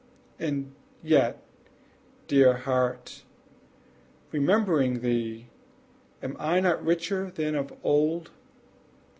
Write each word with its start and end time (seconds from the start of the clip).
And 0.39 0.73
yet, 1.03 1.43
dear 2.27 2.55
heart' 2.57 3.23
remembering 4.31 5.01
thee, 5.01 5.45
Am 6.23 6.35
I 6.39 6.59
not 6.59 6.83
richer 6.83 7.29
than 7.29 7.53
of 7.53 7.71
old? 7.83 8.31